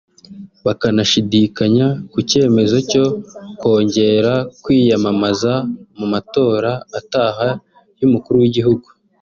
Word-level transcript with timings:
bakanashidikanya 0.65 1.87
ku 2.11 2.17
cyemezo 2.29 2.77
cyo 2.91 3.05
kongera 3.59 4.33
kwiyamamaza 4.63 5.53
mu 5.97 6.05
matora 6.13 6.71
ataha 6.99 7.49
y’Umukuru 7.99 8.35
w’Igihugu 8.43 8.87